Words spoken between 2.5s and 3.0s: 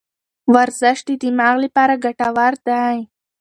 دی.